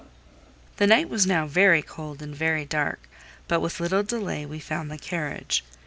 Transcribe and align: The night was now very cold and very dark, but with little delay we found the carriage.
The 0.77 0.87
night 0.87 1.09
was 1.09 1.27
now 1.27 1.45
very 1.45 1.83
cold 1.83 2.23
and 2.23 2.35
very 2.35 2.65
dark, 2.65 3.07
but 3.47 3.59
with 3.59 3.79
little 3.79 4.01
delay 4.01 4.47
we 4.47 4.57
found 4.59 4.89
the 4.89 4.97
carriage. 4.97 5.63